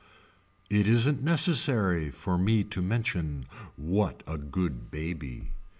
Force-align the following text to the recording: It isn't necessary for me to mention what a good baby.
It 0.67 0.87
isn't 0.87 1.21
necessary 1.21 2.09
for 2.09 2.35
me 2.35 2.63
to 2.63 2.81
mention 2.81 3.45
what 3.75 4.23
a 4.25 4.35
good 4.39 4.89
baby. 4.89 5.51